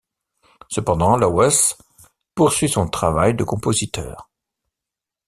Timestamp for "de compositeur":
3.35-4.31